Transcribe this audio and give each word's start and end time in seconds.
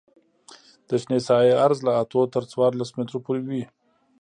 د 0.87 0.89
شنې 1.01 1.19
ساحې 1.27 1.53
عرض 1.65 1.79
له 1.87 1.91
اتو 2.01 2.21
تر 2.35 2.43
څوارلس 2.51 2.89
مترو 2.97 3.19
پورې 3.25 3.41
وي 3.49 3.63